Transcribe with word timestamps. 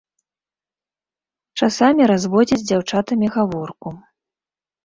Часамі 1.59 2.03
разводзяць 2.13 2.59
з 2.63 2.67
дзяўчатамі 2.71 3.27
гаворку. 3.37 3.89